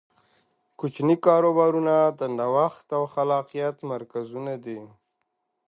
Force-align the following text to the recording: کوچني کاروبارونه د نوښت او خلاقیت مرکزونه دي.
کوچني 0.79 1.15
کاروبارونه 1.25 1.95
د 2.19 2.21
نوښت 2.37 2.87
او 2.97 3.03
خلاقیت 3.13 3.77
مرکزونه 3.91 4.53
دي. 4.65 4.81